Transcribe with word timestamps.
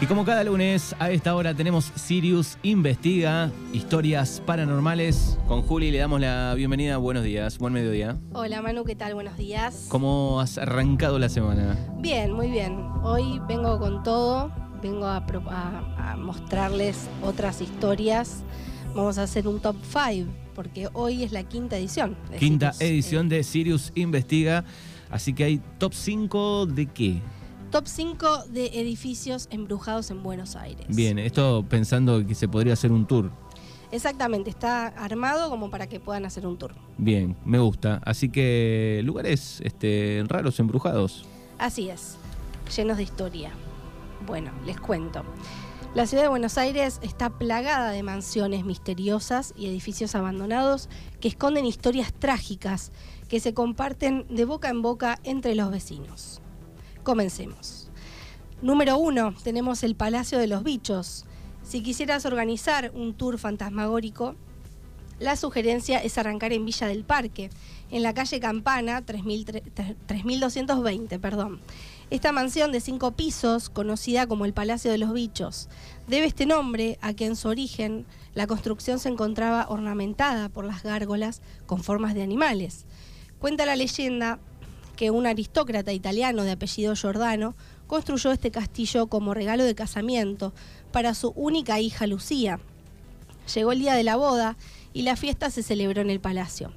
Y 0.00 0.04
como 0.06 0.26
cada 0.26 0.44
lunes, 0.44 0.94
a 0.98 1.10
esta 1.10 1.34
hora 1.34 1.54
tenemos 1.54 1.90
Sirius 1.94 2.58
Investiga, 2.62 3.50
historias 3.72 4.42
paranormales. 4.44 5.38
Con 5.48 5.62
Juli 5.62 5.90
le 5.90 5.98
damos 5.98 6.20
la 6.20 6.52
bienvenida. 6.54 6.98
Buenos 6.98 7.24
días, 7.24 7.56
buen 7.58 7.72
mediodía. 7.72 8.18
Hola 8.34 8.60
Manu, 8.60 8.84
¿qué 8.84 8.94
tal? 8.94 9.14
Buenos 9.14 9.38
días. 9.38 9.86
¿Cómo 9.88 10.38
has 10.40 10.58
arrancado 10.58 11.18
la 11.18 11.30
semana? 11.30 11.78
Bien, 11.98 12.32
muy 12.32 12.50
bien. 12.50 12.76
Hoy 13.04 13.40
vengo 13.48 13.78
con 13.78 14.02
todo, 14.02 14.52
vengo 14.82 15.06
a, 15.06 15.24
pro- 15.24 15.48
a- 15.48 16.12
a 16.12 16.16
mostrarles 16.16 17.08
otras 17.22 17.62
historias. 17.62 18.42
Vamos 18.94 19.16
a 19.16 19.22
hacer 19.22 19.48
un 19.48 19.60
top 19.60 19.76
5, 19.82 20.30
porque 20.54 20.88
hoy 20.92 21.22
es 21.24 21.32
la 21.32 21.42
quinta 21.44 21.78
edición. 21.78 22.18
Quinta 22.38 22.72
Sirius. 22.74 22.90
edición 22.92 23.26
Eh, 23.26 23.36
de 23.36 23.44
Sirius 23.44 23.92
Investiga. 23.94 24.62
Así 25.08 25.32
que 25.32 25.44
hay 25.44 25.62
top 25.78 25.94
5 25.94 26.66
de 26.66 26.86
qué? 26.86 27.22
Top 27.70 27.86
5 27.86 28.44
de 28.48 28.66
edificios 28.80 29.48
embrujados 29.50 30.10
en 30.10 30.22
Buenos 30.22 30.56
Aires. 30.56 30.86
Bien, 30.88 31.18
esto 31.18 31.64
pensando 31.68 32.24
que 32.26 32.34
se 32.34 32.48
podría 32.48 32.72
hacer 32.72 32.92
un 32.92 33.06
tour. 33.06 33.30
Exactamente, 33.92 34.50
está 34.50 34.88
armado 34.88 35.48
como 35.48 35.70
para 35.70 35.86
que 35.86 36.00
puedan 36.00 36.24
hacer 36.24 36.46
un 36.46 36.58
tour. 36.58 36.74
Bien, 36.98 37.36
me 37.44 37.58
gusta. 37.58 38.00
Así 38.04 38.28
que 38.28 39.00
lugares 39.04 39.60
este, 39.62 40.24
raros, 40.26 40.58
embrujados. 40.58 41.24
Así 41.58 41.88
es, 41.88 42.16
llenos 42.74 42.96
de 42.96 43.04
historia. 43.04 43.52
Bueno, 44.26 44.50
les 44.64 44.78
cuento. 44.80 45.22
La 45.94 46.06
ciudad 46.06 46.24
de 46.24 46.28
Buenos 46.28 46.58
Aires 46.58 46.98
está 47.02 47.30
plagada 47.30 47.90
de 47.90 48.02
mansiones 48.02 48.64
misteriosas 48.66 49.54
y 49.56 49.66
edificios 49.66 50.14
abandonados 50.14 50.90
que 51.20 51.28
esconden 51.28 51.64
historias 51.64 52.12
trágicas 52.12 52.92
que 53.28 53.40
se 53.40 53.54
comparten 53.54 54.26
de 54.28 54.44
boca 54.44 54.68
en 54.68 54.82
boca 54.82 55.18
entre 55.24 55.54
los 55.54 55.70
vecinos. 55.70 56.42
Comencemos. 57.10 57.88
Número 58.62 58.98
uno, 58.98 59.32
tenemos 59.44 59.84
el 59.84 59.94
Palacio 59.94 60.40
de 60.40 60.48
los 60.48 60.64
Bichos. 60.64 61.24
Si 61.62 61.80
quisieras 61.80 62.26
organizar 62.26 62.90
un 62.96 63.14
tour 63.14 63.38
fantasmagórico, 63.38 64.34
la 65.20 65.36
sugerencia 65.36 65.98
es 66.02 66.18
arrancar 66.18 66.52
en 66.52 66.64
Villa 66.66 66.88
del 66.88 67.04
Parque, 67.04 67.50
en 67.92 68.02
la 68.02 68.12
calle 68.12 68.40
Campana 68.40 69.02
3000 69.06 69.46
tre- 69.46 69.96
3220. 70.08 71.20
Perdón. 71.20 71.60
Esta 72.10 72.32
mansión 72.32 72.72
de 72.72 72.80
cinco 72.80 73.12
pisos, 73.12 73.68
conocida 73.70 74.26
como 74.26 74.44
el 74.44 74.52
Palacio 74.52 74.90
de 74.90 74.98
los 74.98 75.12
Bichos, 75.12 75.68
debe 76.08 76.26
este 76.26 76.44
nombre 76.44 76.98
a 77.02 77.14
que 77.14 77.26
en 77.26 77.36
su 77.36 77.46
origen 77.46 78.04
la 78.34 78.48
construcción 78.48 78.98
se 78.98 79.10
encontraba 79.10 79.66
ornamentada 79.68 80.48
por 80.48 80.64
las 80.64 80.82
gárgolas 80.82 81.40
con 81.66 81.84
formas 81.84 82.14
de 82.14 82.24
animales. 82.24 82.84
Cuenta 83.38 83.64
la 83.64 83.76
leyenda 83.76 84.40
que 84.96 85.10
un 85.10 85.26
aristócrata 85.26 85.92
italiano 85.92 86.42
de 86.42 86.52
apellido 86.52 86.96
Giordano 86.96 87.54
construyó 87.86 88.32
este 88.32 88.50
castillo 88.50 89.06
como 89.06 89.34
regalo 89.34 89.64
de 89.64 89.74
casamiento 89.74 90.52
para 90.90 91.14
su 91.14 91.28
única 91.36 91.78
hija 91.80 92.06
Lucía. 92.06 92.58
Llegó 93.54 93.72
el 93.72 93.78
día 93.78 93.94
de 93.94 94.02
la 94.02 94.16
boda 94.16 94.56
y 94.92 95.02
la 95.02 95.16
fiesta 95.16 95.50
se 95.50 95.62
celebró 95.62 96.00
en 96.00 96.10
el 96.10 96.20
palacio. 96.20 96.72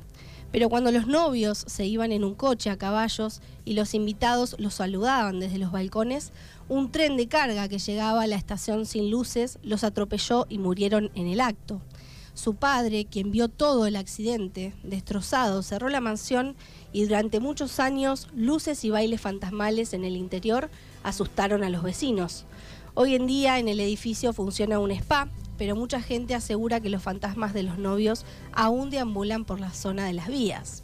Pero 0.51 0.69
cuando 0.69 0.91
los 0.91 1.07
novios 1.07 1.63
se 1.67 1.85
iban 1.85 2.11
en 2.11 2.23
un 2.23 2.33
coche 2.33 2.69
a 2.69 2.77
caballos 2.77 3.41
y 3.65 3.73
los 3.73 3.93
invitados 3.93 4.55
los 4.59 4.75
saludaban 4.75 5.39
desde 5.39 5.59
los 5.59 5.71
balcones, 5.71 6.31
un 6.67 6.91
tren 6.91 7.17
de 7.17 7.27
carga 7.27 7.67
que 7.67 7.79
llegaba 7.79 8.23
a 8.23 8.27
la 8.27 8.35
estación 8.35 8.85
sin 8.85 9.11
luces 9.11 9.59
los 9.61 9.83
atropelló 9.83 10.47
y 10.49 10.57
murieron 10.57 11.11
en 11.13 11.27
el 11.27 11.39
acto. 11.39 11.81
Su 12.33 12.55
padre, 12.55 13.05
quien 13.05 13.31
vio 13.31 13.49
todo 13.49 13.85
el 13.85 13.95
accidente, 13.95 14.73
destrozado, 14.83 15.61
cerró 15.61 15.89
la 15.89 15.99
mansión 15.99 16.55
y 16.91 17.03
durante 17.03 17.39
muchos 17.39 17.79
años 17.79 18.27
luces 18.35 18.83
y 18.83 18.89
bailes 18.89 19.21
fantasmales 19.21 19.93
en 19.93 20.03
el 20.03 20.15
interior 20.15 20.69
asustaron 21.03 21.63
a 21.63 21.69
los 21.69 21.83
vecinos. 21.83 22.45
Hoy 22.95 23.15
en 23.15 23.27
día 23.27 23.59
en 23.59 23.67
el 23.67 23.79
edificio 23.79 24.33
funciona 24.33 24.79
un 24.79 24.91
spa, 24.91 25.29
pero 25.57 25.75
mucha 25.75 26.01
gente 26.01 26.35
asegura 26.35 26.79
que 26.79 26.89
los 26.89 27.03
fantasmas 27.03 27.53
de 27.53 27.63
los 27.63 27.77
novios 27.77 28.25
aún 28.53 28.89
deambulan 28.89 29.45
por 29.45 29.59
la 29.59 29.71
zona 29.71 30.05
de 30.05 30.13
las 30.13 30.27
vías. 30.27 30.83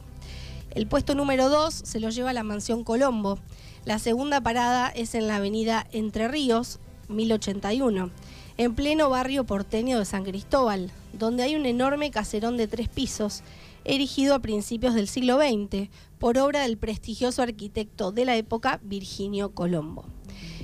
El 0.71 0.87
puesto 0.87 1.15
número 1.15 1.49
2 1.49 1.73
se 1.73 1.99
lo 1.99 2.09
lleva 2.09 2.33
la 2.33 2.43
mansión 2.43 2.83
Colombo. 2.83 3.39
La 3.85 3.97
segunda 3.97 4.41
parada 4.41 4.89
es 4.89 5.15
en 5.15 5.27
la 5.27 5.37
avenida 5.37 5.87
Entre 5.91 6.27
Ríos, 6.27 6.79
1081, 7.07 8.11
en 8.57 8.75
pleno 8.75 9.09
barrio 9.09 9.45
porteño 9.45 9.99
de 9.99 10.05
San 10.05 10.25
Cristóbal, 10.25 10.91
donde 11.13 11.43
hay 11.43 11.55
un 11.55 11.65
enorme 11.65 12.11
caserón 12.11 12.57
de 12.57 12.67
tres 12.67 12.89
pisos, 12.89 13.41
erigido 13.85 14.35
a 14.35 14.39
principios 14.39 14.93
del 14.93 15.07
siglo 15.07 15.37
XX 15.37 15.89
por 16.19 16.37
obra 16.37 16.61
del 16.61 16.77
prestigioso 16.77 17.41
arquitecto 17.41 18.11
de 18.11 18.25
la 18.25 18.35
época 18.35 18.79
Virginio 18.83 19.53
Colombo. 19.53 20.05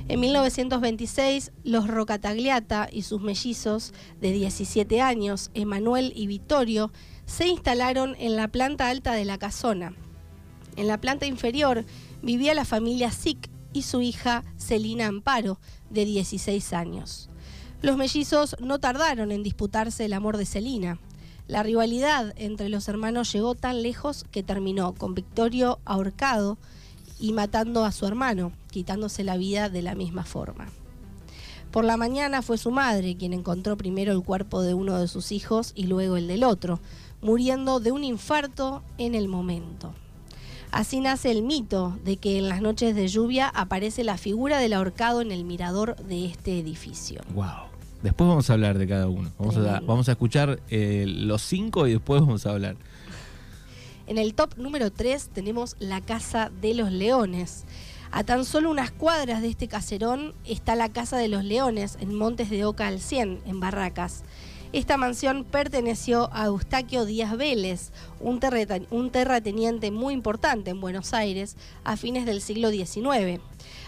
En 0.07 0.19
1926, 0.19 1.51
los 1.63 1.87
Rocatagliata 1.87 2.89
y 2.91 3.03
sus 3.03 3.21
mellizos 3.21 3.93
de 4.19 4.31
17 4.31 4.99
años, 4.99 5.51
Emanuel 5.53 6.11
y 6.15 6.27
Vittorio, 6.27 6.91
se 7.25 7.47
instalaron 7.47 8.15
en 8.19 8.35
la 8.35 8.49
planta 8.49 8.89
alta 8.89 9.13
de 9.13 9.23
la 9.23 9.37
casona. 9.37 9.95
En 10.75 10.87
la 10.87 10.99
planta 10.99 11.27
inferior 11.27 11.85
vivía 12.21 12.53
la 12.53 12.65
familia 12.65 13.11
Sick 13.11 13.49
y 13.73 13.83
su 13.83 14.01
hija 14.01 14.43
Celina 14.57 15.07
Amparo, 15.07 15.59
de 15.89 16.05
16 16.05 16.73
años. 16.73 17.29
Los 17.81 17.97
mellizos 17.97 18.55
no 18.59 18.79
tardaron 18.79 19.31
en 19.31 19.43
disputarse 19.43 20.05
el 20.05 20.13
amor 20.13 20.37
de 20.37 20.45
Celina. 20.45 20.99
La 21.51 21.63
rivalidad 21.63 22.33
entre 22.37 22.69
los 22.69 22.87
hermanos 22.87 23.33
llegó 23.33 23.55
tan 23.55 23.81
lejos 23.81 24.23
que 24.31 24.41
terminó 24.41 24.93
con 24.93 25.13
Victorio 25.13 25.79
ahorcado 25.83 26.57
y 27.19 27.33
matando 27.33 27.83
a 27.83 27.91
su 27.91 28.05
hermano, 28.05 28.53
quitándose 28.69 29.25
la 29.25 29.35
vida 29.35 29.67
de 29.67 29.81
la 29.81 29.93
misma 29.93 30.23
forma. 30.23 30.69
Por 31.69 31.83
la 31.83 31.97
mañana 31.97 32.41
fue 32.41 32.57
su 32.57 32.71
madre 32.71 33.17
quien 33.17 33.33
encontró 33.33 33.75
primero 33.75 34.13
el 34.13 34.23
cuerpo 34.23 34.61
de 34.61 34.73
uno 34.73 34.97
de 34.97 35.09
sus 35.09 35.33
hijos 35.33 35.73
y 35.75 35.87
luego 35.87 36.15
el 36.15 36.29
del 36.29 36.45
otro, 36.45 36.79
muriendo 37.21 37.81
de 37.81 37.91
un 37.91 38.05
infarto 38.05 38.81
en 38.97 39.13
el 39.13 39.27
momento. 39.27 39.93
Así 40.71 41.01
nace 41.01 41.31
el 41.31 41.43
mito 41.43 41.99
de 42.05 42.15
que 42.15 42.37
en 42.37 42.47
las 42.47 42.61
noches 42.61 42.95
de 42.95 43.09
lluvia 43.09 43.49
aparece 43.49 44.05
la 44.05 44.15
figura 44.15 44.57
del 44.59 44.71
ahorcado 44.71 45.19
en 45.19 45.33
el 45.33 45.43
mirador 45.43 45.97
de 45.97 46.27
este 46.27 46.57
edificio. 46.57 47.19
Wow. 47.33 47.70
Después 48.03 48.27
vamos 48.27 48.49
a 48.49 48.53
hablar 48.53 48.77
de 48.77 48.87
cada 48.87 49.07
uno. 49.07 49.31
Vamos, 49.37 49.55
a, 49.57 49.61
Tremendo. 49.61 49.85
vamos 49.87 50.09
a 50.09 50.11
escuchar 50.13 50.59
eh, 50.69 51.05
los 51.07 51.41
cinco 51.41 51.87
y 51.87 51.93
después 51.93 52.21
vamos 52.21 52.45
a 52.45 52.51
hablar. 52.51 52.75
En 54.07 54.17
el 54.17 54.33
top 54.33 54.57
número 54.57 54.91
3 54.91 55.29
tenemos 55.29 55.75
la 55.79 56.01
Casa 56.01 56.51
de 56.61 56.73
los 56.73 56.91
Leones. 56.91 57.65
A 58.11 58.23
tan 58.25 58.43
solo 58.43 58.69
unas 58.69 58.91
cuadras 58.91 59.41
de 59.41 59.47
este 59.47 59.67
caserón 59.67 60.33
está 60.43 60.75
la 60.75 60.89
Casa 60.89 61.17
de 61.17 61.29
los 61.29 61.45
Leones 61.45 61.97
en 62.01 62.13
Montes 62.15 62.49
de 62.49 62.65
Oca 62.65 62.87
al 62.87 62.99
100, 62.99 63.41
en 63.45 63.59
Barracas. 63.59 64.23
Esta 64.73 64.95
mansión 64.95 65.43
perteneció 65.43 66.29
a 66.31 66.45
Eustaquio 66.45 67.03
Díaz 67.03 67.35
Vélez, 67.35 67.91
un, 68.21 68.39
terrateniente 68.39 69.91
muy 69.91 70.13
importante 70.13 70.71
en 70.71 70.79
Buenos 70.79 71.13
Aires 71.13 71.57
a 71.83 71.97
fines 71.97 72.25
del 72.25 72.41
siglo 72.41 72.69
XIX. 72.69 73.41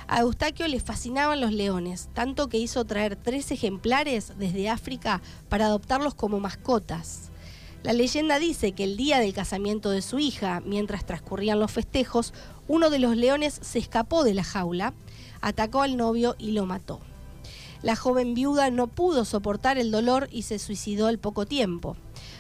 A 0.09 0.19
Eustaquio 0.19 0.67
le 0.67 0.81
fascinaban 0.81 1.39
los 1.39 1.53
leones, 1.53 2.09
tanto 2.13 2.49
que 2.49 2.57
hizo 2.57 2.83
traer 2.83 3.15
tres 3.15 3.49
ejemplares 3.51 4.33
desde 4.37 4.67
África 4.67 5.21
para 5.47 5.67
adoptarlos 5.67 6.15
como 6.15 6.41
mascotas. 6.41 7.31
La 7.83 7.93
leyenda 7.93 8.37
dice 8.37 8.73
que 8.73 8.83
el 8.83 8.97
día 8.97 9.19
del 9.19 9.33
casamiento 9.33 9.89
de 9.89 10.01
su 10.01 10.19
hija, 10.19 10.61
mientras 10.65 11.05
transcurrían 11.05 11.61
los 11.61 11.71
festejos, 11.71 12.33
uno 12.67 12.89
de 12.89 12.99
los 12.99 13.15
leones 13.15 13.57
se 13.61 13.79
escapó 13.79 14.25
de 14.25 14.33
la 14.33 14.43
jaula, 14.43 14.93
atacó 15.39 15.81
al 15.81 15.95
novio 15.95 16.35
y 16.39 16.51
lo 16.51 16.65
mató. 16.65 16.99
La 17.83 17.97
joven 17.97 18.33
viuda 18.33 18.71
no 18.71 18.87
pudo 18.87 19.25
soportar 19.25 19.77
el 19.77 19.91
dolor 19.91 20.29
y 20.31 20.43
se 20.43 20.57
suicidó 20.57 21.07
al 21.07 21.19
poco 21.19 21.45
tiempo. 21.45 21.97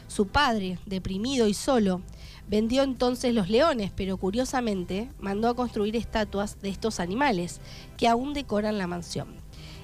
Su 0.07 0.27
padre, 0.27 0.79
deprimido 0.85 1.49
y 1.49 1.53
solo, 1.53 2.01
vendió 2.47 2.81
entonces 2.81 3.33
los 3.33 3.49
leones, 3.49 3.91
pero 3.93 4.15
curiosamente 4.15 5.09
mandó 5.19 5.49
a 5.49 5.53
construir 5.53 5.97
estatuas 5.97 6.61
de 6.61 6.69
estos 6.69 7.01
animales, 7.01 7.59
que 7.97 8.07
aún 8.07 8.33
decoran 8.33 8.77
la 8.77 8.87
mansión. 8.87 9.35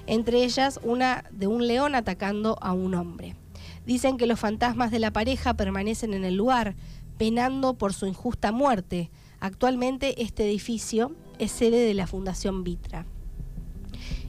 Entre 0.06 0.44
ellas 0.44 0.80
una 0.82 1.24
de 1.30 1.46
un 1.46 1.66
león 1.66 1.94
atacando 1.94 2.56
a 2.62 2.72
un 2.72 2.94
hombre. 2.94 3.36
Dicen 3.84 4.16
que 4.16 4.26
los 4.26 4.40
fantasmas 4.40 4.90
de 4.90 4.98
la 4.98 5.12
pareja 5.12 5.52
permanecen 5.52 6.14
en 6.14 6.24
el 6.24 6.36
lugar, 6.36 6.74
penando 7.18 7.74
por 7.74 7.92
su 7.92 8.06
injusta 8.06 8.50
muerte. 8.50 9.10
Actualmente 9.40 10.22
este 10.22 10.48
edificio 10.48 11.14
es 11.38 11.50
sede 11.50 11.84
de 11.84 11.92
la 11.92 12.06
Fundación 12.06 12.64
Vitra. 12.64 13.04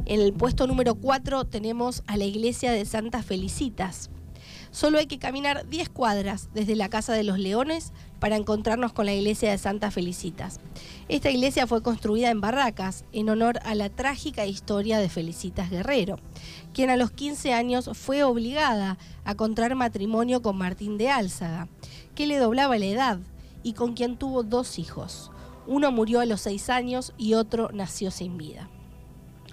En 0.06 0.22
el 0.22 0.34
puesto 0.34 0.68
número 0.68 0.96
4 0.96 1.46
tenemos 1.46 2.04
a 2.08 2.18
la 2.18 2.26
iglesia 2.26 2.72
de 2.72 2.86
Santa 2.86 3.24
Felicitas. 3.24 4.10
Solo 4.72 5.00
hay 5.00 5.06
que 5.06 5.20
caminar 5.20 5.68
10 5.68 5.90
cuadras 5.90 6.50
desde 6.54 6.78
la 6.78 6.90
Casa 6.90 7.12
de 7.12 7.24
los 7.24 7.38
Leones 7.38 7.92
para 8.22 8.38
encontrarnos 8.38 8.94
con 8.94 9.06
la 9.06 9.14
iglesia 9.14 9.52
de 9.52 9.58
Santa 9.58 9.92
Felicitas. 9.92 10.62
Esta 11.10 11.30
iglesia 11.30 11.68
fue 11.68 11.84
construida 11.84 12.30
en 12.30 12.40
Barracas 12.40 13.04
en 13.12 13.30
honor 13.30 13.60
a 13.66 13.76
la 13.76 13.90
trágica 13.90 14.46
historia 14.46 15.00
de 15.00 15.10
Felicitas 15.10 15.70
Guerrero, 15.70 16.20
quien 16.74 16.90
a 16.90 16.96
los 16.96 17.12
15 17.12 17.54
años 17.54 17.90
fue 17.94 18.24
obligada 18.24 18.98
a 19.26 19.36
contraer 19.36 19.76
matrimonio 19.76 20.42
con 20.42 20.58
Martín 20.58 20.98
de 20.98 21.10
Álzaga, 21.10 21.68
que 22.16 22.26
le 22.26 22.38
doblaba 22.38 22.78
la 22.78 22.86
edad 22.86 23.20
y 23.64 23.74
con 23.74 23.94
quien 23.94 24.16
tuvo 24.16 24.44
dos 24.44 24.80
hijos. 24.80 25.32
Uno 25.68 25.92
murió 25.92 26.22
a 26.22 26.26
los 26.26 26.42
6 26.42 26.70
años 26.70 27.14
y 27.18 27.34
otro 27.34 27.70
nació 27.74 28.10
sin 28.10 28.38
vida. 28.38 28.70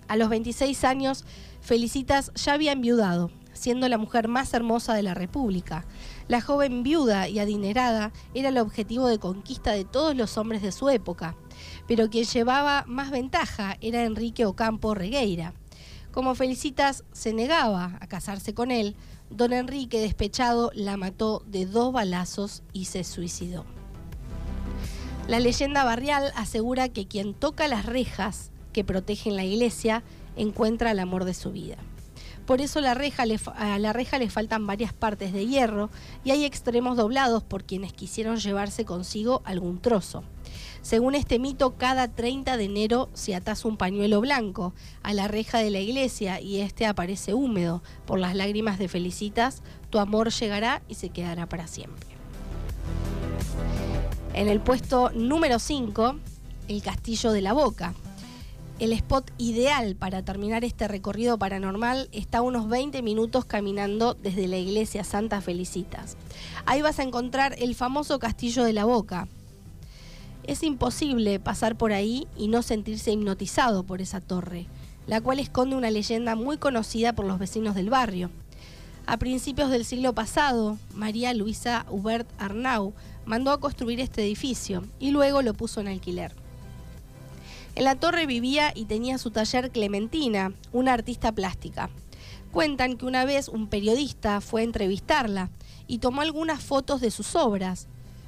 A 0.09 0.17
los 0.17 0.31
26 0.31 0.85
años, 0.85 1.25
Felicitas 1.61 2.33
ya 2.35 2.55
había 2.55 2.73
enviudado, 2.73 3.31
siendo 3.53 3.89
la 3.89 3.99
mujer 3.99 4.27
más 4.27 4.55
hermosa 4.55 4.95
de 4.95 5.03
la 5.03 5.13
República. 5.13 5.85
La 6.29 6.41
joven 6.41 6.83
viuda 6.83 7.29
y 7.29 7.39
adinerada 7.39 8.13
era 8.33 8.49
el 8.49 8.59
objetivo 8.59 9.07
de 9.07 9.19
conquista 9.19 9.73
de 9.73 9.85
todos 9.85 10.17
los 10.17 10.39
hombres 10.39 10.63
de 10.63 10.73
su 10.73 10.89
época, 10.89 11.37
pero 11.87 12.09
quien 12.09 12.25
llevaba 12.25 12.85
más 12.87 13.11
ventaja 13.11 13.77
era 13.83 14.05
Enrique 14.05 14.47
Ocampo 14.47 14.95
Regueira. 14.95 15.53
Como 16.11 16.35
Felicitas 16.35 17.05
se 17.13 17.35
negaba 17.35 17.99
a 18.01 18.07
casarse 18.07 18.55
con 18.55 18.71
él, 18.71 18.97
don 19.29 19.53
Enrique, 19.53 20.01
despechado, 20.01 20.71
la 20.75 20.97
mató 20.97 21.43
de 21.47 21.67
dos 21.67 21.93
balazos 21.93 22.63
y 22.73 22.87
se 22.87 23.05
suicidó. 23.05 23.67
La 25.27 25.39
leyenda 25.39 25.85
barrial 25.85 26.33
asegura 26.35 26.89
que 26.89 27.07
quien 27.07 27.35
toca 27.35 27.69
las 27.69 27.85
rejas 27.85 28.51
que 28.73 28.85
protegen 28.85 29.37
la 29.37 29.45
iglesia 29.45 30.03
encuentra 30.37 30.91
el 30.91 30.99
amor 30.99 31.25
de 31.25 31.35
su 31.35 31.53
vida. 31.53 31.77
Por 32.49 32.63
eso 32.63 32.81
la 32.81 32.95
reja 32.95 33.25
a 33.57 33.79
la 33.79 33.93
reja 33.93 34.19
le 34.19 34.31
faltan 34.31 34.67
varias 34.67 34.95
partes 34.95 35.35
de 35.35 35.47
hierro 35.47 35.91
y 36.25 36.31
hay 36.31 36.47
extremos 36.47 36.97
doblados 36.97 37.43
por 37.43 37.65
quienes 37.65 37.93
quisieron 37.93 38.39
llevarse 38.39 38.87
consigo 38.87 39.43
algún 39.45 39.81
trozo. 39.81 40.25
Según 40.81 41.15
este 41.15 41.39
mito, 41.39 41.77
cada 41.77 42.09
30 42.09 42.57
de 42.57 42.65
enero 42.65 43.11
se 43.13 43.35
atasa 43.35 43.69
un 43.69 43.77
pañuelo 43.77 44.23
blanco 44.23 44.73
a 45.03 45.13
la 45.13 45.29
reja 45.29 45.59
de 45.59 45.69
la 45.69 45.81
iglesia 45.81 46.41
y 46.41 46.61
este 46.61 46.87
aparece 46.87 47.35
húmedo 47.35 47.83
por 48.07 48.19
las 48.19 48.35
lágrimas 48.35 48.79
de 48.79 48.89
Felicitas. 48.89 49.63
Tu 49.91 49.99
amor 49.99 50.31
llegará 50.31 50.81
y 50.89 50.95
se 50.95 51.11
quedará 51.11 51.47
para 51.51 51.67
siempre. 51.67 52.09
En 54.33 54.49
el 54.49 54.61
puesto 54.61 55.11
número 55.11 55.59
5, 55.59 56.17
el 56.69 56.83
Castillo 56.83 57.33
de 57.33 57.43
la 57.43 57.53
Boca. 57.53 57.93
El 58.79 58.93
spot 58.93 59.33
ideal 59.39 59.97
para 59.97 60.23
terminar 60.23 60.65
este 60.65 60.87
recorrido 60.87 61.37
paranormal 61.37 62.09
está 62.13 62.39
a 62.39 62.43
unos 62.43 62.69
20 62.69 63.03
minutos 63.03 63.45
caminando 63.45 64.15
desde 64.15 64.47
la 64.47 64.57
iglesia 64.57 65.03
Santa 65.03 65.41
Felicitas. 65.41 66.17
Ahí 66.65 66.81
vas 66.81 67.01
a 67.01 67.03
encontrar 67.03 67.57
el 67.59 67.75
famoso 67.75 68.21
Castillo 68.21 68.63
de 68.63 68.73
la 68.73 68.85
Boca. 68.85 69.27
Es 70.45 70.63
imposible 70.63 71.41
pasar 71.41 71.77
por 71.77 71.93
ahí 71.93 72.29
y 72.37 72.47
no 72.47 72.63
sentirse 72.63 73.11
hipnotizado 73.11 73.83
por 73.83 74.01
esa 74.01 74.21
torre, 74.21 74.67
la 75.09 75.21
cual 75.21 75.41
esconde 75.41 75.75
una 75.75 75.91
leyenda 75.91 76.37
muy 76.37 76.57
conocida 76.57 77.13
por 77.15 77.27
los 77.27 77.41
vecinos 77.41 77.75
del 77.75 77.91
barrio. 77.91 78.31
A 79.07 79.17
principios 79.17 79.71
del 79.71 79.85
siglo 79.85 80.13
pasado, 80.13 80.79
María 80.95 81.35
Luisa 81.35 81.85
Hubert 81.91 82.29
Arnau 82.39 82.93
mandó 83.27 83.51
a 83.51 83.59
construir 83.59 83.99
este 83.99 84.23
edificio 84.23 84.85
y 85.01 85.11
luego 85.11 85.43
lo 85.43 85.53
puso 85.53 85.81
en 85.81 85.89
alquiler. 85.89 86.33
En 87.79 87.85
la 87.85 87.95
torre 87.95 88.27
vivía 88.27 88.73
y 88.75 88.87
tenía 88.87 89.19
su 89.19 89.31
taller 89.31 89.71
Clementina, 89.71 90.53
una 90.73 90.95
artista 90.95 91.31
plástica. 91.31 91.91
Cuentan 92.51 92.97
que 92.97 93.07
una 93.07 93.25
vez 93.25 93.47
un 93.47 93.69
periodista 93.69 94.41
fue 94.41 94.63
a 94.63 94.65
entrevistarla 94.65 95.49
y 95.87 95.99
tomó 95.99 96.23
algunas 96.23 96.61
fotos 96.61 97.01
de 97.01 97.13
sus 97.13 97.37
obras. 97.37 97.87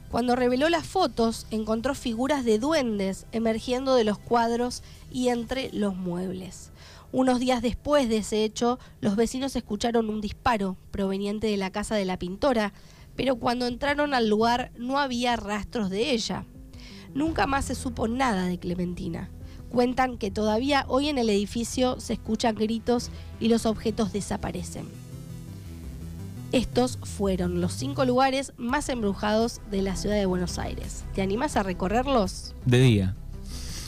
Cuando 0.08 0.36
reveló 0.36 0.68
las 0.68 0.86
fotos, 0.86 1.48
encontró 1.50 1.96
figuras 1.96 2.44
de 2.44 2.60
duendes 2.60 3.26
emergiendo 3.32 3.96
de 3.96 4.04
los 4.04 4.18
cuadros 4.18 4.84
y 5.10 5.30
entre 5.30 5.72
los 5.72 5.96
muebles. 5.96 6.70
Unos 7.10 7.40
días 7.40 7.60
después 7.60 8.08
de 8.08 8.18
ese 8.18 8.44
hecho, 8.44 8.78
los 9.00 9.16
vecinos 9.16 9.56
escucharon 9.56 10.10
un 10.10 10.20
disparo 10.20 10.76
proveniente 10.92 11.48
de 11.48 11.56
la 11.56 11.70
casa 11.70 11.96
de 11.96 12.04
la 12.04 12.20
pintora, 12.20 12.72
pero 13.16 13.34
cuando 13.34 13.66
entraron 13.66 14.14
al 14.14 14.28
lugar 14.28 14.70
no 14.78 15.00
había 15.00 15.34
rastros 15.34 15.90
de 15.90 16.12
ella. 16.12 16.44
Nunca 17.14 17.48
más 17.48 17.64
se 17.64 17.74
supo 17.74 18.06
nada 18.06 18.46
de 18.46 18.60
Clementina 18.60 19.28
cuentan 19.70 20.18
que 20.18 20.30
todavía 20.30 20.84
hoy 20.88 21.08
en 21.08 21.18
el 21.18 21.30
edificio 21.30 21.98
se 22.00 22.14
escuchan 22.14 22.54
gritos 22.54 23.10
y 23.40 23.48
los 23.48 23.66
objetos 23.66 24.12
desaparecen. 24.12 24.84
Estos 26.52 26.98
fueron 27.02 27.60
los 27.60 27.72
cinco 27.72 28.04
lugares 28.04 28.52
más 28.56 28.88
embrujados 28.88 29.60
de 29.70 29.82
la 29.82 29.94
ciudad 29.94 30.16
de 30.16 30.26
Buenos 30.26 30.58
Aires. 30.58 31.04
¿Te 31.14 31.22
animas 31.22 31.56
a 31.56 31.62
recorrerlos? 31.62 32.54
De 32.66 32.80
día. 32.80 33.14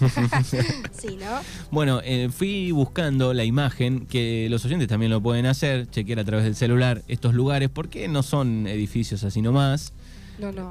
sí, 0.92 1.16
¿no? 1.20 1.40
Bueno, 1.70 2.00
eh, 2.04 2.28
fui 2.30 2.70
buscando 2.70 3.34
la 3.34 3.44
imagen, 3.44 4.06
que 4.06 4.46
los 4.48 4.64
oyentes 4.64 4.88
también 4.88 5.10
lo 5.10 5.20
pueden 5.20 5.46
hacer, 5.46 5.88
chequear 5.90 6.20
a 6.20 6.24
través 6.24 6.44
del 6.44 6.54
celular 6.54 7.02
estos 7.08 7.34
lugares, 7.34 7.68
porque 7.68 8.06
no 8.08 8.22
son 8.22 8.66
edificios 8.66 9.24
así 9.24 9.42
nomás. 9.42 9.92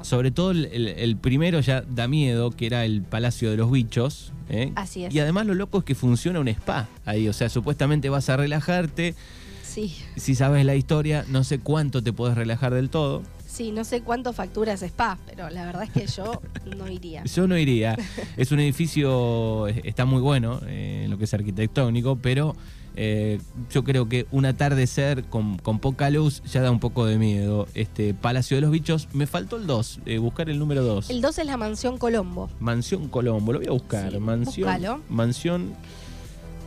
Sobre 0.02 0.30
todo 0.30 0.50
el, 0.50 1.16
primero 1.20 1.60
ya 1.60 1.82
da 1.82 2.08
miedo, 2.08 2.50
que 2.50 2.66
era 2.66 2.84
el 2.84 3.02
Palacio 3.02 3.50
de 3.50 3.56
los 3.56 3.70
Bichos. 3.70 4.32
¿eh? 4.48 4.72
Así 4.74 5.04
es. 5.04 5.14
Y 5.14 5.20
además 5.20 5.46
lo 5.46 5.54
loco 5.54 5.78
es 5.78 5.84
que 5.84 5.94
funciona 5.94 6.40
un 6.40 6.48
spa 6.48 6.88
ahí. 7.04 7.28
O 7.28 7.32
sea, 7.32 7.48
supuestamente 7.48 8.08
vas 8.08 8.28
a 8.28 8.36
relajarte. 8.36 9.14
Sí. 9.62 9.96
Si 10.16 10.34
sabes 10.34 10.66
la 10.66 10.74
historia, 10.74 11.24
no 11.28 11.44
sé 11.44 11.58
cuánto 11.58 12.02
te 12.02 12.12
puedes 12.12 12.36
relajar 12.36 12.74
del 12.74 12.90
todo. 12.90 13.22
Sí, 13.46 13.70
no 13.70 13.84
sé 13.84 14.00
cuánto 14.00 14.32
factura 14.32 14.72
ese 14.72 14.86
spa, 14.86 15.18
pero 15.26 15.50
la 15.50 15.66
verdad 15.66 15.82
es 15.82 15.90
que 15.90 16.06
yo 16.06 16.40
no 16.74 16.88
iría. 16.88 17.22
Yo 17.34 17.46
no 17.46 17.58
iría. 17.58 17.98
es 18.38 18.50
un 18.50 18.60
edificio, 18.60 19.66
está 19.68 20.06
muy 20.06 20.22
bueno 20.22 20.60
eh, 20.66 21.02
en 21.04 21.10
lo 21.10 21.18
que 21.18 21.24
es 21.24 21.34
arquitectónico, 21.34 22.16
pero 22.16 22.56
eh, 22.96 23.40
yo 23.70 23.84
creo 23.84 24.08
que 24.08 24.26
un 24.30 24.44
atardecer 24.44 25.24
con, 25.24 25.56
poca 25.56 26.10
luz 26.10 26.42
ya 26.44 26.62
da 26.62 26.70
un 26.70 26.80
poco 26.80 27.06
de 27.06 27.18
miedo. 27.18 27.66
Este 27.74 28.14
Palacio 28.14 28.56
de 28.56 28.60
los 28.60 28.70
Bichos, 28.70 29.08
me 29.12 29.26
faltó 29.26 29.56
el 29.56 29.66
2, 29.66 30.00
eh, 30.06 30.18
buscar 30.18 30.50
el 30.50 30.58
número 30.58 30.82
2. 30.82 31.10
El 31.10 31.20
2 31.20 31.38
es 31.38 31.46
la 31.46 31.56
Mansión 31.56 31.98
Colombo. 31.98 32.50
Mansión 32.60 33.08
Colombo, 33.08 33.52
lo 33.52 33.58
voy 33.58 33.68
a 33.68 33.72
buscar. 33.72 34.18
mansión, 34.20 35.02
Mansión 35.08 35.74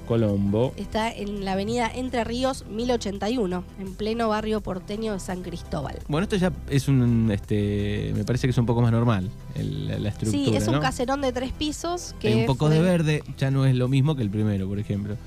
Colombo. 0.07 0.73
Está 0.77 1.11
en 1.11 1.45
la 1.45 1.53
avenida 1.53 1.91
Entre 1.93 2.23
Ríos 2.23 2.65
1081, 2.69 3.63
en 3.79 3.95
pleno 3.95 4.29
barrio 4.29 4.61
porteño 4.61 5.13
de 5.13 5.19
San 5.19 5.41
Cristóbal. 5.41 5.99
Bueno, 6.07 6.23
esto 6.23 6.35
ya 6.35 6.51
es 6.69 6.87
un, 6.87 7.29
este, 7.31 8.11
me 8.15 8.23
parece 8.23 8.47
que 8.47 8.51
es 8.51 8.57
un 8.57 8.65
poco 8.65 8.81
más 8.81 8.91
normal 8.91 9.29
la 9.55 10.09
estructura. 10.09 10.45
Sí, 10.45 10.55
es 10.55 10.67
un 10.67 10.79
caserón 10.79 11.21
de 11.21 11.31
tres 11.31 11.51
pisos. 11.51 12.15
Que 12.19 12.29
Hay 12.29 12.39
un 12.41 12.45
poco 12.45 12.69
de 12.69 12.81
verde, 12.81 13.23
ya 13.37 13.51
no 13.51 13.65
es 13.65 13.75
lo 13.75 13.87
mismo 13.87 14.15
que 14.15 14.21
el 14.21 14.29
primero, 14.29 14.67
por 14.67 14.79
ejemplo. 14.79 15.17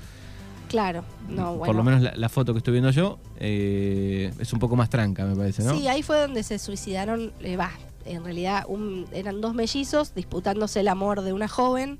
Claro, 0.69 1.03
no, 1.27 1.55
bueno. 1.55 1.65
Por 1.65 1.75
lo 1.75 1.83
menos 1.83 2.15
la, 2.15 2.29
foto 2.29 2.53
que 2.53 2.59
estoy 2.59 2.73
viendo 2.73 2.91
yo 2.91 3.17
eh, 3.39 4.31
es 4.39 4.53
un 4.53 4.59
poco 4.59 4.75
más 4.75 4.89
tranca, 4.89 5.25
me 5.25 5.35
parece, 5.35 5.63
¿no? 5.63 5.75
Sí, 5.75 5.87
ahí 5.87 6.03
fue 6.03 6.19
donde 6.19 6.43
se 6.43 6.59
suicidaron, 6.59 7.33
eh, 7.41 7.57
va, 7.57 7.71
en 8.05 8.23
realidad 8.23 8.65
eran 9.11 9.41
dos 9.41 9.55
mellizos 9.55 10.13
disputándose 10.13 10.81
el 10.81 10.87
amor 10.87 11.21
de 11.21 11.33
una 11.33 11.47
joven 11.47 11.97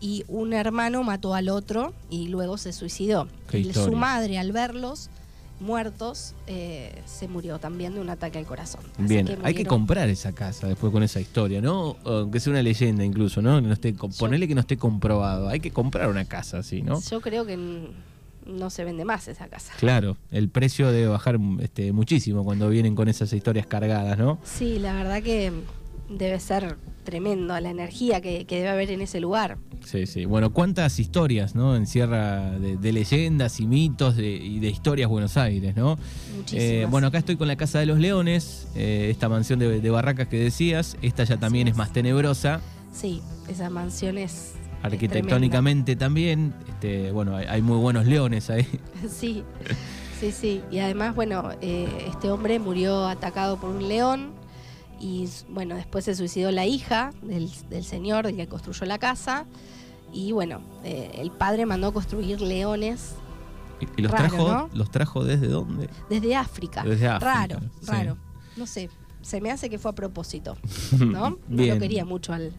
y 0.00 0.24
un 0.28 0.52
hermano 0.52 1.02
mató 1.02 1.34
al 1.34 1.48
otro 1.48 1.94
y 2.10 2.28
luego 2.28 2.58
se 2.58 2.74
suicidó. 2.74 3.26
Y 3.52 3.72
su 3.72 3.92
madre, 3.92 4.38
al 4.38 4.52
verlos, 4.52 5.08
muertos, 5.60 6.34
eh, 6.46 7.02
se 7.06 7.28
murió 7.28 7.58
también 7.58 7.94
de 7.94 8.00
un 8.00 8.10
ataque 8.10 8.38
al 8.38 8.46
corazón. 8.46 8.82
Bien, 8.98 9.38
hay 9.42 9.54
que 9.54 9.64
comprar 9.64 10.08
esa 10.08 10.32
casa 10.32 10.66
después 10.66 10.92
con 10.92 11.02
esa 11.02 11.20
historia, 11.20 11.60
¿no? 11.60 11.96
Aunque 12.04 12.40
sea 12.40 12.52
una 12.52 12.62
leyenda 12.62 13.04
incluso, 13.04 13.40
¿no? 13.40 13.60
no 13.60 13.72
esté, 13.72 13.94
que 13.94 14.54
no 14.54 14.60
esté 14.60 14.76
comprobado. 14.76 15.48
Hay 15.48 15.60
que 15.60 15.70
comprar 15.70 16.08
una 16.08 16.24
casa 16.24 16.58
así, 16.58 16.82
¿no? 16.82 17.00
Yo 17.00 17.20
creo 17.20 17.46
que 17.46 17.56
no 18.46 18.70
se 18.70 18.84
vende 18.84 19.04
más 19.04 19.28
esa 19.28 19.48
casa. 19.48 19.72
Claro, 19.78 20.16
el 20.30 20.48
precio 20.48 20.90
debe 20.92 21.08
bajar 21.08 21.38
este, 21.60 21.92
muchísimo 21.92 22.44
cuando 22.44 22.68
vienen 22.68 22.94
con 22.94 23.08
esas 23.08 23.32
historias 23.32 23.66
cargadas, 23.66 24.18
¿no? 24.18 24.38
Sí, 24.44 24.78
la 24.78 24.94
verdad 24.94 25.22
que 25.22 25.52
debe 26.08 26.38
ser 26.40 26.76
tremendo 27.04 27.58
la 27.60 27.70
energía 27.70 28.20
que, 28.20 28.44
debe 28.48 28.68
haber 28.68 28.90
en 28.90 29.02
ese 29.02 29.20
lugar. 29.20 29.58
Sí, 29.84 30.06
sí. 30.06 30.24
Bueno, 30.24 30.52
cuántas 30.52 30.98
historias, 30.98 31.54
¿no? 31.54 31.76
Encierra 31.76 32.58
de, 32.58 32.92
leyendas 32.92 33.60
y 33.60 33.66
mitos 33.66 34.18
y 34.18 34.58
de 34.58 34.68
historias 34.68 35.08
Buenos 35.08 35.36
Aires, 35.36 35.76
¿no? 35.76 35.98
Muchísimas. 36.36 36.64
Eh, 36.64 36.86
bueno, 36.90 37.08
acá 37.08 37.18
estoy 37.18 37.36
con 37.36 37.48
la 37.48 37.56
Casa 37.56 37.78
de 37.78 37.86
los 37.86 37.98
Leones, 37.98 38.68
eh, 38.74 39.08
esta 39.10 39.28
mansión 39.28 39.58
de, 39.58 39.90
barracas 39.90 40.28
que 40.28 40.38
decías. 40.38 40.96
Esta 41.02 41.24
ya 41.24 41.36
también 41.36 41.68
es 41.68 41.76
más 41.76 41.92
tenebrosa. 41.92 42.60
Sí, 42.92 43.20
esa 43.48 43.70
mansión 43.70 44.18
es. 44.18 44.54
Arquitectónicamente 44.82 45.96
también. 45.96 46.54
Este, 46.68 47.10
bueno, 47.10 47.36
hay, 47.36 47.62
muy 47.62 47.78
buenos 47.78 48.06
leones 48.06 48.50
ahí. 48.50 48.66
Sí, 49.08 49.44
sí, 50.18 50.32
sí. 50.32 50.62
Y 50.70 50.78
además, 50.78 51.14
bueno, 51.14 51.50
eh, 51.60 51.86
este 52.08 52.30
hombre 52.30 52.58
murió 52.58 53.06
atacado 53.06 53.58
por 53.58 53.70
un 53.70 53.88
león 53.88 54.43
y 55.00 55.28
bueno, 55.48 55.74
después 55.74 56.04
se 56.04 56.14
suicidó 56.14 56.50
la 56.50 56.66
hija 56.66 57.12
del, 57.22 57.50
señor 57.84 58.26
del 58.26 58.36
que 58.36 58.46
construyó 58.46 58.86
la 58.86 58.98
casa. 58.98 59.46
Y 60.12 60.32
bueno, 60.32 60.60
eh, 60.84 61.10
el 61.16 61.30
padre 61.30 61.66
mandó 61.66 61.92
construir 61.92 62.40
leones. 62.40 63.16
¿Y, 63.96 64.02
los, 64.02 64.12
trajo, 64.12 64.70
los 64.72 64.90
trajo 64.90 65.24
desde 65.24 65.48
dónde? 65.48 65.90
Desde 66.08 66.36
África. 66.36 66.84
Desde 66.84 67.08
África. 67.08 67.34
Raro, 67.34 67.60
raro. 67.86 68.16
No 68.56 68.66
sé, 68.66 68.88
se 69.20 69.40
me 69.40 69.50
hace 69.50 69.68
que 69.68 69.78
fue 69.78 69.90
a 69.90 69.94
propósito. 69.94 70.56
¿No? 70.98 71.38
no 71.48 71.64
lo 71.64 71.78
quería 71.78 72.04
mucho 72.04 72.32
al, 72.32 72.52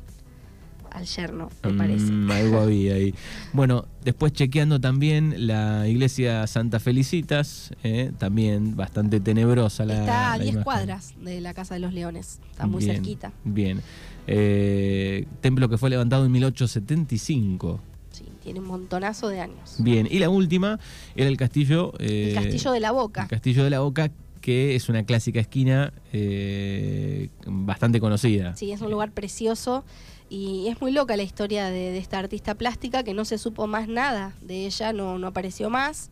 al 0.96 1.06
yerno, 1.06 1.50
me 1.64 1.74
mm, 1.74 1.78
parece. 1.78 2.12
algo 2.32 2.60
había 2.62 2.96
ahí. 2.96 3.14
Bueno, 3.54 3.86
después 4.04 4.34
chequeando 4.34 4.80
también 4.80 5.48
la 5.48 5.88
iglesia 5.88 6.48
Santa 6.48 6.80
Felicitas, 6.80 7.72
eh, 7.84 8.12
también 8.18 8.76
bastante 8.76 9.20
tenebrosa 9.20 9.86
la 9.86 10.00
Está 10.00 10.34
a 10.34 10.40
10 10.40 10.58
cuadras 10.64 11.14
de 11.22 11.42
la 11.42 11.54
Casa 11.54 11.74
de 11.74 11.82
los 11.82 11.94
Leones, 11.94 12.40
está 12.50 12.66
muy 12.66 12.84
cerquita. 12.84 13.34
Bien. 13.44 13.82
Eh, 14.28 15.28
templo 15.42 15.70
que 15.70 15.78
fue 15.78 15.90
levantado 15.90 16.26
en 16.26 16.32
1875. 16.32 17.80
Sí, 18.12 18.26
tiene 18.42 18.62
un 18.62 18.68
montonazo 18.68 19.28
de 19.28 19.42
años. 19.42 19.76
Bien, 19.80 20.08
y 20.10 20.20
la 20.20 20.30
última 20.30 20.80
era 21.16 21.28
el 21.28 21.38
castillo... 21.38 21.94
el 22.00 22.34
castillo 22.34 22.72
de 22.72 22.80
la 22.80 22.92
Boca. 22.92 23.24
El 23.24 23.28
castillo 23.28 23.64
de 23.66 23.70
la 23.70 23.82
Boca, 23.82 24.10
que 24.40 24.76
es 24.76 24.90
una 24.90 25.04
clásica 25.04 25.40
esquina 25.40 25.92
eh, 26.14 27.30
bastante 27.48 28.00
conocida. 28.00 28.56
Sí, 28.56 28.72
es 28.72 28.80
un 28.82 28.92
lugar 28.92 29.12
precioso 29.12 29.84
y 30.30 30.68
es 30.68 30.82
muy 30.82 30.92
loca 30.92 31.16
la 31.18 31.24
historia 31.24 31.70
de, 31.70 31.98
esta 31.98 32.20
artista 32.20 32.56
plástica 32.56 33.04
que 33.04 33.14
no 33.14 33.26
se 33.26 33.38
supo 33.38 33.68
más 33.68 33.88
nada 33.88 34.34
de 34.42 34.66
ella, 34.66 34.94
no, 34.94 35.20
no 35.20 35.28
apareció 35.28 35.70
más. 35.70 36.10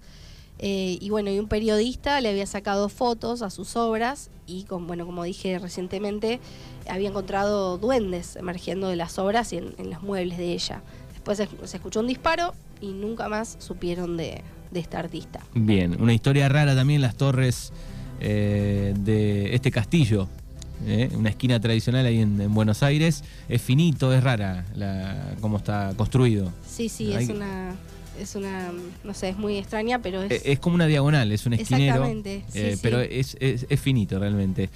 Eh, 0.60 0.98
y 1.01 1.10
bueno, 1.10 1.32
y 1.32 1.39
un 1.39 1.48
periodista 1.48 2.22
le 2.22 2.29
había 2.29 2.46
sacado 2.46 2.88
fotos 2.88 3.41
a 3.41 3.50
sus 3.50 3.75
obras 3.75 4.29
y, 4.46 4.65
bueno, 4.70 5.05
como 5.05 5.24
dije 5.24 5.58
recientemente, 5.58 6.39
había 6.88 7.10
encontrado 7.10 7.77
duendes 7.77 8.36
emergiendo 8.36 8.88
de 8.88 8.96
las 8.96 9.17
obras 9.17 9.51
y 9.51 9.58
en, 9.58 9.89
los 9.89 10.03
muebles 10.03 10.38
de 10.38 10.53
ella. 10.53 10.84
Después 11.12 11.38
se, 11.38 11.75
escuchó 11.75 12.01
un 12.01 12.08
disparo 12.08 12.53
y 12.82 12.91
nunca 12.91 13.29
más 13.29 13.55
supieron 13.60 14.15
de, 14.15 14.43
de 14.72 14.79
esta 14.79 15.00
artista. 15.00 15.41
Bien, 15.53 16.00
una 16.00 16.13
historia 16.13 16.50
rara 16.50 16.75
también 16.75 17.01
las 17.01 17.15
torres 17.15 17.74
eh, 18.20 18.93
de 18.98 19.53
este 19.55 19.72
castillo. 19.72 20.29
Eh, 20.85 21.09
una 21.15 21.29
esquina 21.29 21.59
tradicional 21.59 22.05
ahí 22.05 22.19
en, 22.19 22.53
Buenos 22.53 22.83
Aires. 22.83 23.23
Es 23.49 23.61
finito, 23.61 24.13
es 24.13 24.23
rara 24.23 24.65
la, 24.75 25.35
cómo 25.41 25.57
está 25.57 25.93
construido. 25.95 26.51
Sí, 26.67 26.89
sí, 26.89 27.13
es 27.13 27.29
una 27.29 27.75
es 28.20 28.36
una, 28.36 28.72
no 29.03 29.13
sé, 29.13 29.29
es 29.29 29.38
muy 29.38 29.58
extraña, 29.58 30.00
pero 30.00 30.24
es... 30.24 30.43
Es 30.46 30.60
como 30.60 30.75
una 30.75 30.88
diagonal, 30.88 31.32
es 31.32 31.46
un 31.46 31.53
esquinero. 31.53 32.05
Exactamente. 32.05 32.43
Eh, 32.53 32.77
pero 32.82 33.01
Es, 33.01 33.38
es, 33.39 33.79
finito 33.79 34.20
realmente. 34.20 34.70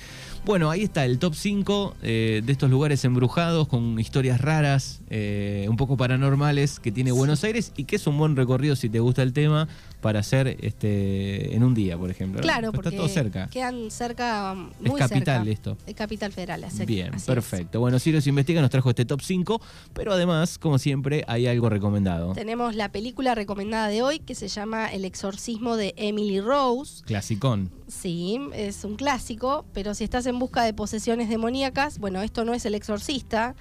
Bueno, 0.46 0.70
ahí 0.70 0.84
está 0.84 1.06
el 1.06 1.20
top 1.20 1.36
5 1.36 1.96
de 2.02 2.44
estos 2.48 2.70
lugares 2.70 3.04
embrujados 3.06 3.68
con 3.68 4.00
historias 4.00 4.40
raras, 4.40 5.02
un 5.10 5.76
poco 5.78 5.98
paranormales 5.98 6.80
que 6.80 6.92
tiene 6.92 7.12
Buenos 7.12 7.44
Aires 7.44 7.74
y 7.76 7.84
que 7.84 7.98
es 7.98 8.08
un 8.08 8.18
buen 8.18 8.36
recorrido 8.36 8.76
si 8.76 8.90
te 8.90 9.00
gusta 9.00 9.24
el 9.24 9.34
tema 9.34 9.68
para 10.02 10.20
hacer 10.20 10.58
este 10.62 11.56
en 11.56 11.64
un 11.64 11.74
día, 11.74 11.98
por 11.98 12.10
ejemplo. 12.10 12.42
Claro, 12.42 12.72
porque 12.72 12.90
está 12.90 12.98
todo 12.98 13.10
cerca. 13.10 13.48
Quedan 13.48 13.90
cerca, 13.92 14.54
muy 14.54 15.02
es 15.02 15.08
capital 15.08 15.48
esto. 15.48 15.78
Es 15.86 15.96
capital 15.96 16.32
federal. 16.32 16.64
Así, 16.64 16.86
Bien, 16.86 17.12
perfecto. 17.26 17.80
Bueno, 17.80 18.00
Sirius 18.00 18.28
Investiga 18.28 18.62
nos 18.62 18.70
trajo 18.70 18.90
este 18.90 19.06
top 19.06 19.22
5, 19.22 19.62
pero 19.94 20.14
además, 20.14 20.58
como 20.58 20.78
siempre, 20.78 21.24
hay 21.28 21.48
algo 21.48 21.70
recomendado. 21.70 22.34
Tenemos 22.34 22.76
la 22.76 22.90
película 22.92 23.27
recomendada 23.36 23.88
de 23.88 24.02
hoy 24.02 24.20
que 24.20 24.36
se 24.36 24.48
llama 24.48 24.92
El 24.92 25.06
exorcismo 25.06 25.76
de 25.76 25.94
Emily 25.98 26.42
Rose. 26.42 27.04
Clasicón. 27.06 27.72
Sí, 27.88 28.40
es 28.54 28.84
un 28.84 28.96
clásico, 28.96 29.66
pero 29.74 29.94
si 29.94 30.04
estás 30.04 30.26
en 30.26 30.40
busca 30.40 30.64
de 30.64 30.74
posesiones 30.74 31.30
demoníacas, 31.30 32.00
bueno, 32.00 32.22
esto 32.22 32.46
no 32.46 32.54
es 32.54 32.66
El 32.66 32.76
exorcista 32.76 33.56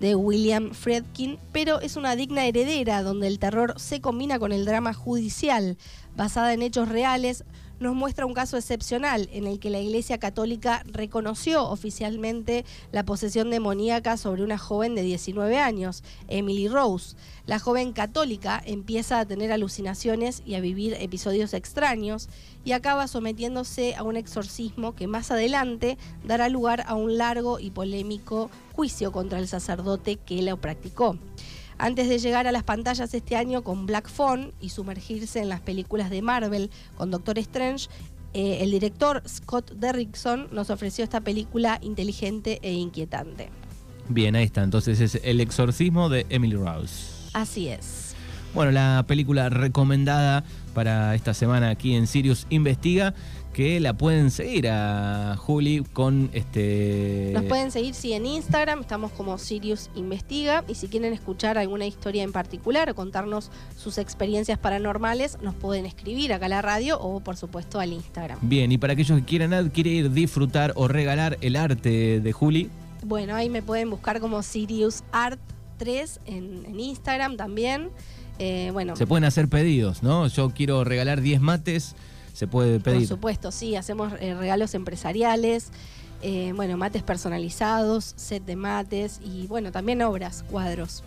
de 0.00 0.16
William 0.16 0.72
Friedkin, 0.72 1.38
pero 1.52 1.80
es 1.80 1.96
una 1.96 2.16
digna 2.16 2.44
heredera 2.44 3.02
donde 3.02 3.28
el 3.28 3.38
terror 3.38 3.74
se 3.78 4.00
combina 4.00 4.38
con 4.38 4.50
el 4.52 4.64
drama 4.64 4.94
judicial, 4.94 5.78
basada 6.16 6.52
en 6.52 6.62
hechos 6.62 6.88
reales, 6.88 7.44
nos 7.82 7.94
muestra 7.94 8.26
un 8.26 8.32
caso 8.32 8.56
excepcional 8.56 9.28
en 9.32 9.46
el 9.46 9.58
que 9.58 9.68
la 9.68 9.80
Iglesia 9.80 10.18
Católica 10.18 10.82
reconoció 10.86 11.68
oficialmente 11.68 12.64
la 12.92 13.04
posesión 13.04 13.50
demoníaca 13.50 14.16
sobre 14.16 14.44
una 14.44 14.56
joven 14.56 14.94
de 14.94 15.02
19 15.02 15.58
años, 15.58 16.04
Emily 16.28 16.68
Rose. 16.68 17.16
La 17.44 17.58
joven 17.58 17.92
católica 17.92 18.62
empieza 18.64 19.18
a 19.18 19.26
tener 19.26 19.50
alucinaciones 19.50 20.42
y 20.46 20.54
a 20.54 20.60
vivir 20.60 20.96
episodios 21.00 21.54
extraños 21.54 22.28
y 22.64 22.72
acaba 22.72 23.08
sometiéndose 23.08 23.96
a 23.96 24.04
un 24.04 24.16
exorcismo 24.16 24.94
que 24.94 25.08
más 25.08 25.30
adelante 25.30 25.98
dará 26.24 26.48
lugar 26.48 26.84
a 26.86 26.94
un 26.94 27.18
largo 27.18 27.58
y 27.58 27.72
polémico 27.72 28.48
juicio 28.72 29.10
contra 29.10 29.40
el 29.40 29.48
sacerdote 29.48 30.16
que 30.16 30.40
la 30.40 30.56
practicó 30.56 31.18
antes 31.78 32.08
de 32.08 32.18
llegar 32.18 32.46
a 32.46 32.52
las 32.52 32.62
pantallas 32.62 33.12
este 33.14 33.36
año 33.36 33.62
con 33.62 33.86
Black 33.86 34.08
Phone 34.08 34.52
y 34.60 34.70
sumergirse 34.70 35.40
en 35.40 35.48
las 35.48 35.60
películas 35.60 36.10
de 36.10 36.22
Marvel 36.22 36.70
con 36.96 37.10
Doctor 37.10 37.38
Strange, 37.38 37.88
eh, 38.34 38.58
el 38.62 38.70
director 38.70 39.22
Scott 39.28 39.72
Derrickson 39.72 40.48
nos 40.52 40.70
ofreció 40.70 41.04
esta 41.04 41.20
película 41.20 41.78
inteligente 41.82 42.58
e 42.62 42.72
inquietante. 42.72 43.50
Bien, 44.08 44.34
ahí 44.36 44.44
está. 44.44 44.62
Entonces 44.62 45.00
es 45.00 45.20
El 45.22 45.40
exorcismo 45.40 46.08
de 46.08 46.26
Emily 46.30 46.56
Rose. 46.56 47.30
Así 47.34 47.68
es. 47.68 48.14
Bueno, 48.54 48.70
la 48.70 49.04
película 49.06 49.48
recomendada 49.48 50.44
para 50.74 51.14
esta 51.14 51.32
semana 51.32 51.70
aquí 51.70 51.94
en 51.94 52.06
Sirius 52.06 52.46
Investiga 52.50 53.14
que 53.52 53.80
la 53.80 53.92
pueden 53.94 54.30
seguir 54.30 54.68
a 54.68 55.36
Juli 55.38 55.84
con 55.92 56.30
este. 56.32 57.30
Nos 57.34 57.44
pueden 57.44 57.70
seguir, 57.70 57.94
sí, 57.94 58.12
en 58.12 58.26
Instagram, 58.26 58.80
estamos 58.80 59.12
como 59.12 59.38
Sirius 59.38 59.90
Investiga. 59.94 60.64
Y 60.68 60.74
si 60.74 60.88
quieren 60.88 61.12
escuchar 61.12 61.58
alguna 61.58 61.86
historia 61.86 62.22
en 62.22 62.32
particular 62.32 62.88
o 62.90 62.94
contarnos 62.94 63.50
sus 63.76 63.98
experiencias 63.98 64.58
paranormales, 64.58 65.38
nos 65.42 65.54
pueden 65.54 65.86
escribir 65.86 66.32
acá 66.32 66.46
a 66.46 66.48
la 66.48 66.62
radio 66.62 66.98
o, 66.98 67.20
por 67.20 67.36
supuesto, 67.36 67.78
al 67.78 67.92
Instagram. 67.92 68.38
Bien, 68.42 68.72
y 68.72 68.78
para 68.78 68.94
aquellos 68.94 69.18
que 69.18 69.24
quieran 69.24 69.52
adquirir, 69.52 70.10
disfrutar 70.10 70.72
o 70.76 70.88
regalar 70.88 71.38
el 71.40 71.56
arte 71.56 72.20
de 72.20 72.32
Juli. 72.32 72.70
Bueno, 73.04 73.34
ahí 73.34 73.48
me 73.48 73.62
pueden 73.62 73.90
buscar 73.90 74.20
como 74.20 74.42
Sirius 74.42 75.02
Art 75.12 75.40
3 75.78 76.20
en, 76.26 76.80
Instagram 76.80 77.36
también. 77.36 77.90
Eh, 78.38 78.70
bueno. 78.72 78.96
Se 78.96 79.06
pueden 79.06 79.24
hacer 79.24 79.48
pedidos, 79.48 80.02
¿no? 80.02 80.26
Yo 80.28 80.50
quiero 80.50 80.84
regalar 80.84 81.20
10 81.20 81.40
mates 81.40 81.94
se 82.32 82.46
puede 82.46 82.80
pedir. 82.80 83.00
Por 83.00 83.08
supuesto, 83.08 83.52
sí, 83.52 83.76
hacemos 83.76 84.12
eh, 84.20 84.34
regalos 84.34 84.74
empresariales, 84.74 85.70
eh, 86.22 86.52
bueno, 86.54 86.76
mates 86.76 87.02
personalizados, 87.02 88.14
set 88.16 88.44
de 88.44 88.56
mates 88.56 89.20
y 89.22 89.46
bueno, 89.46 89.72
también 89.72 90.02
obras, 90.02 90.44
cuadros. 90.50 91.02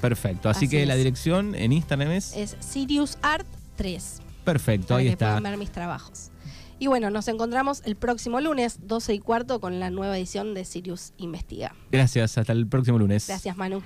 Perfecto, 0.00 0.48
así, 0.48 0.68
que 0.68 0.84
la 0.86 0.94
dirección 0.96 1.54
en 1.54 1.72
Instagram 1.72 2.10
es... 2.12 2.36
Es 2.36 2.56
Sirius 2.60 3.18
Art 3.22 3.46
3. 3.76 4.20
Perfecto, 4.44 4.94
ahí 4.94 5.08
está. 5.08 5.26
Puedan 5.26 5.42
ver 5.42 5.56
mis 5.56 5.70
trabajos. 5.70 6.30
Y 6.78 6.88
bueno, 6.88 7.08
nos 7.10 7.26
encontramos 7.28 7.80
el 7.84 7.96
próximo 7.96 8.40
lunes, 8.40 8.80
12 8.82 9.14
y 9.14 9.18
cuarto, 9.18 9.60
con 9.60 9.80
la 9.80 9.90
nueva 9.90 10.18
edición 10.18 10.52
de 10.52 10.64
Sirius 10.64 11.14
Investiga. 11.16 11.74
Gracias, 11.90 12.36
hasta 12.36 12.52
el 12.52 12.66
próximo 12.66 12.98
lunes. 12.98 13.26
Gracias, 13.26 13.56
Manu. 13.56 13.82